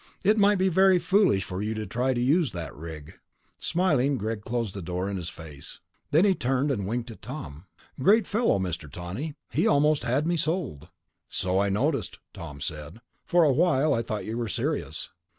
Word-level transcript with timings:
"It 0.23 0.35
might 0.35 0.57
be 0.57 0.67
very 0.67 0.97
foolish 0.97 1.43
for 1.43 1.61
you 1.61 1.75
to 1.75 1.85
try 1.85 2.15
to 2.15 2.19
use 2.19 2.53
that 2.53 2.75
rig." 2.75 3.19
Smiling, 3.59 4.17
Greg 4.17 4.41
closed 4.41 4.73
the 4.73 4.81
door 4.81 5.07
in 5.07 5.15
his 5.15 5.29
face. 5.29 5.79
Then 6.09 6.25
he 6.25 6.33
turned 6.33 6.71
and 6.71 6.87
winked 6.87 7.11
at 7.11 7.21
Tom. 7.21 7.67
"Great 8.01 8.25
fellow, 8.25 8.57
Mr. 8.57 8.91
Tawney. 8.91 9.35
He 9.51 9.67
almost 9.67 10.01
had 10.03 10.25
me 10.25 10.37
sold." 10.37 10.87
"So 11.29 11.59
I 11.59 11.69
noticed," 11.69 12.17
Tom 12.33 12.61
said. 12.61 12.99
"For 13.25 13.43
a 13.43 13.53
while 13.53 13.93
I 13.93 14.01
thought 14.01 14.25
you 14.25 14.39
were 14.39 14.47
serious." 14.49 15.11